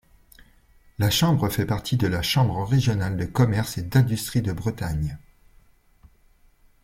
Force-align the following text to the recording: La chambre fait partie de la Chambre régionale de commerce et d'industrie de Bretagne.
La 0.97 1.11
chambre 1.11 1.47
fait 1.49 1.67
partie 1.67 1.95
de 1.95 2.07
la 2.07 2.23
Chambre 2.23 2.65
régionale 2.67 3.17
de 3.17 3.25
commerce 3.25 3.77
et 3.77 3.83
d'industrie 3.83 4.41
de 4.41 4.51
Bretagne. 4.51 5.19